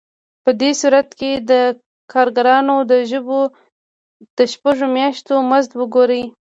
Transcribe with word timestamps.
په 0.43 0.51
دې 0.61 0.71
صورت 0.81 1.09
کې 1.19 1.31
د 1.49 1.51
کارګرانو 2.13 2.75
د 4.37 4.39
شپږو 4.51 4.87
میاشتو 4.95 5.33
مزد 5.49 5.71
وګورئ 5.79 6.23